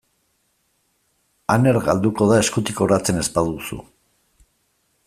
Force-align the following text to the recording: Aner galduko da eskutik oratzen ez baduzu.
Aner 1.57 1.79
galduko 1.89 2.29
da 2.33 2.41
eskutik 2.47 2.83
oratzen 2.87 3.25
ez 3.27 3.31
baduzu. 3.39 3.81